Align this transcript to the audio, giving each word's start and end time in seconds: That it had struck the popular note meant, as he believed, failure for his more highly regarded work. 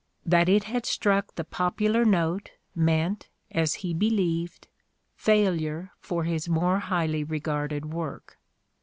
That 0.25 0.49
it 0.49 0.63
had 0.63 0.87
struck 0.87 1.35
the 1.35 1.43
popular 1.43 2.03
note 2.03 2.49
meant, 2.73 3.29
as 3.51 3.75
he 3.85 3.93
believed, 3.93 4.67
failure 5.13 5.91
for 5.99 6.23
his 6.23 6.49
more 6.49 6.79
highly 6.79 7.23
regarded 7.23 7.93
work. 7.93 8.39